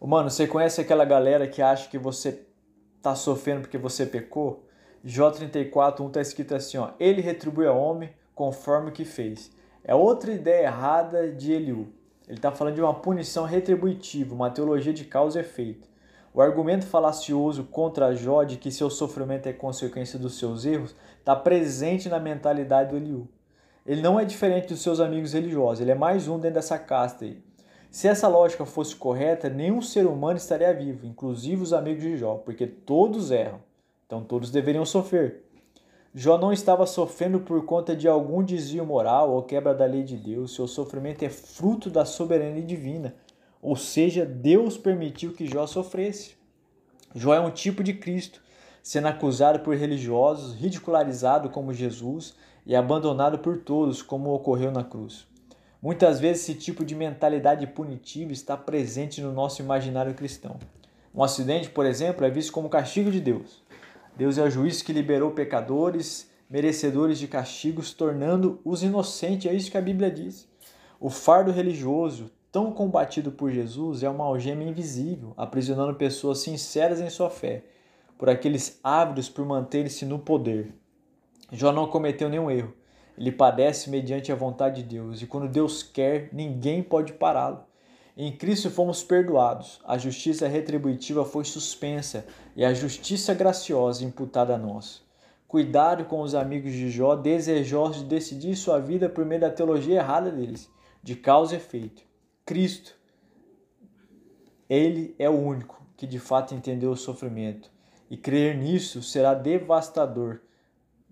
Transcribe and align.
Mano, 0.00 0.30
você 0.30 0.46
conhece 0.46 0.80
aquela 0.80 1.04
galera 1.04 1.48
que 1.48 1.60
acha 1.60 1.88
que 1.88 1.98
você 1.98 2.46
tá 3.02 3.14
sofrendo 3.14 3.62
porque 3.62 3.76
você 3.76 4.06
pecou? 4.06 4.64
Jó 5.04 5.30
34, 5.30 6.04
1 6.04 6.10
tá 6.10 6.20
escrito 6.20 6.54
assim, 6.54 6.78
ó. 6.78 6.90
Ele 7.00 7.20
retribui 7.20 7.66
ao 7.66 7.78
homem 7.78 8.10
conforme 8.34 8.90
o 8.90 8.92
que 8.92 9.04
fez. 9.04 9.50
É 9.82 9.94
outra 9.94 10.32
ideia 10.32 10.66
errada 10.66 11.30
de 11.32 11.52
Eliú. 11.52 11.88
Ele 12.28 12.38
está 12.38 12.52
falando 12.52 12.74
de 12.74 12.80
uma 12.80 12.94
punição 12.94 13.44
retributiva, 13.44 14.34
uma 14.34 14.50
teologia 14.50 14.92
de 14.92 15.04
causa 15.04 15.38
e 15.38 15.42
efeito. 15.42 15.88
O 16.32 16.40
argumento 16.40 16.86
falacioso 16.86 17.64
contra 17.64 18.14
Jó 18.14 18.44
de 18.44 18.58
que 18.58 18.70
seu 18.70 18.90
sofrimento 18.90 19.48
é 19.48 19.52
consequência 19.52 20.18
dos 20.18 20.38
seus 20.38 20.64
erros 20.64 20.94
está 21.18 21.34
presente 21.34 22.08
na 22.08 22.20
mentalidade 22.20 22.90
do 22.90 22.96
Eliú. 22.96 23.26
Ele 23.84 24.02
não 24.02 24.20
é 24.20 24.24
diferente 24.24 24.68
dos 24.68 24.82
seus 24.82 25.00
amigos 25.00 25.32
religiosos, 25.32 25.80
ele 25.80 25.90
é 25.90 25.94
mais 25.94 26.28
um 26.28 26.38
dentro 26.38 26.56
dessa 26.56 26.78
casta 26.78 27.24
aí. 27.24 27.42
Se 27.90 28.06
essa 28.06 28.28
lógica 28.28 28.66
fosse 28.66 28.94
correta, 28.94 29.48
nenhum 29.48 29.80
ser 29.80 30.06
humano 30.06 30.36
estaria 30.36 30.72
vivo, 30.74 31.06
inclusive 31.06 31.62
os 31.62 31.72
amigos 31.72 32.02
de 32.02 32.18
Jó, 32.18 32.34
porque 32.34 32.66
todos 32.66 33.30
erram. 33.30 33.60
Então 34.06 34.22
todos 34.22 34.50
deveriam 34.50 34.84
sofrer. 34.84 35.44
Jó 36.14 36.36
não 36.36 36.52
estava 36.52 36.86
sofrendo 36.86 37.40
por 37.40 37.64
conta 37.64 37.94
de 37.94 38.08
algum 38.08 38.42
desvio 38.42 38.84
moral 38.84 39.30
ou 39.30 39.42
quebra 39.42 39.74
da 39.74 39.86
lei 39.86 40.02
de 40.02 40.16
Deus. 40.16 40.54
Seu 40.54 40.66
sofrimento 40.66 41.22
é 41.22 41.28
fruto 41.28 41.88
da 41.88 42.04
soberania 42.04 42.62
divina. 42.62 43.14
Ou 43.60 43.76
seja, 43.76 44.24
Deus 44.24 44.76
permitiu 44.76 45.32
que 45.32 45.46
Jó 45.46 45.66
sofresse. 45.66 46.36
Jó 47.14 47.32
é 47.34 47.40
um 47.40 47.50
tipo 47.50 47.82
de 47.82 47.94
Cristo, 47.94 48.40
sendo 48.82 49.08
acusado 49.08 49.60
por 49.60 49.76
religiosos, 49.76 50.54
ridicularizado 50.54 51.50
como 51.50 51.72
Jesus 51.72 52.34
e 52.66 52.76
abandonado 52.76 53.38
por 53.38 53.58
todos, 53.58 54.02
como 54.02 54.32
ocorreu 54.32 54.70
na 54.70 54.84
cruz. 54.84 55.26
Muitas 55.80 56.18
vezes 56.18 56.42
esse 56.42 56.54
tipo 56.54 56.84
de 56.84 56.96
mentalidade 56.96 57.64
punitiva 57.66 58.32
está 58.32 58.56
presente 58.56 59.20
no 59.20 59.32
nosso 59.32 59.62
imaginário 59.62 60.12
cristão. 60.12 60.58
Um 61.14 61.22
acidente, 61.22 61.70
por 61.70 61.86
exemplo, 61.86 62.24
é 62.24 62.30
visto 62.30 62.52
como 62.52 62.68
castigo 62.68 63.12
de 63.12 63.20
Deus. 63.20 63.62
Deus 64.16 64.38
é 64.38 64.42
o 64.42 64.50
juiz 64.50 64.82
que 64.82 64.92
liberou 64.92 65.30
pecadores, 65.30 66.28
merecedores 66.50 67.16
de 67.18 67.28
castigos, 67.28 67.94
tornando-os 67.94 68.82
inocentes. 68.82 69.50
É 69.50 69.54
isso 69.54 69.70
que 69.70 69.78
a 69.78 69.82
Bíblia 69.82 70.10
diz. 70.10 70.48
O 70.98 71.08
fardo 71.08 71.52
religioso, 71.52 72.28
tão 72.50 72.72
combatido 72.72 73.30
por 73.30 73.52
Jesus, 73.52 74.02
é 74.02 74.10
uma 74.10 74.24
algema 74.24 74.64
invisível, 74.64 75.32
aprisionando 75.36 75.94
pessoas 75.94 76.38
sinceras 76.38 77.00
em 77.00 77.08
sua 77.08 77.30
fé, 77.30 77.62
por 78.18 78.28
aqueles 78.28 78.80
ávidos 78.82 79.28
por 79.28 79.46
manterem-se 79.46 80.04
no 80.04 80.18
poder. 80.18 80.74
Jó 81.52 81.70
não 81.70 81.86
cometeu 81.86 82.28
nenhum 82.28 82.50
erro. 82.50 82.74
Ele 83.18 83.32
padece 83.32 83.90
mediante 83.90 84.30
a 84.30 84.36
vontade 84.36 84.82
de 84.82 84.90
Deus, 84.90 85.20
e 85.20 85.26
quando 85.26 85.48
Deus 85.48 85.82
quer, 85.82 86.28
ninguém 86.32 86.84
pode 86.84 87.14
pará-lo. 87.14 87.64
Em 88.16 88.30
Cristo 88.30 88.70
fomos 88.70 89.02
perdoados, 89.02 89.80
a 89.84 89.98
justiça 89.98 90.46
retributiva 90.46 91.24
foi 91.24 91.44
suspensa 91.44 92.24
e 92.54 92.64
a 92.64 92.72
justiça 92.72 93.34
graciosa 93.34 94.04
imputada 94.04 94.54
a 94.54 94.58
nós. 94.58 95.02
Cuidado 95.48 96.04
com 96.04 96.20
os 96.20 96.32
amigos 96.32 96.72
de 96.72 96.90
Jó, 96.90 97.16
desejosos 97.16 98.02
de 98.02 98.08
decidir 98.08 98.54
sua 98.54 98.78
vida 98.78 99.08
por 99.08 99.24
meio 99.24 99.40
da 99.40 99.50
teologia 99.50 99.96
errada 99.96 100.30
deles, 100.30 100.70
de 101.02 101.16
causa 101.16 101.54
e 101.54 101.56
efeito. 101.56 102.02
Cristo, 102.46 102.94
Ele 104.70 105.14
é 105.18 105.28
o 105.28 105.40
único 105.40 105.82
que 105.96 106.06
de 106.06 106.20
fato 106.20 106.54
entendeu 106.54 106.92
o 106.92 106.96
sofrimento, 106.96 107.68
e 108.08 108.16
crer 108.16 108.56
nisso 108.56 109.02
será 109.02 109.34
devastador 109.34 110.40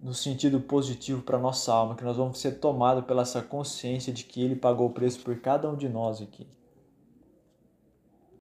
no 0.03 0.15
sentido 0.15 0.61
positivo 0.61 1.23
para 1.23 1.39
nossa 1.39 1.73
alma, 1.73 1.95
que 1.95 2.05
nós 2.05 2.17
vamos 2.17 2.39
ser 2.39 2.61
tomados 2.61 3.05
pela 3.05 3.23
essa 3.23 3.43
consciência 3.43 4.13
de 4.13 4.25
que 4.25 4.43
Ele 4.43 4.57
pagou 4.57 4.89
o 4.89 4.93
preço 4.93 5.21
por 5.21 5.39
cada 5.41 5.69
um 5.69 5.77
de 5.77 5.89
nós 5.89 6.21
aqui. 6.21 6.47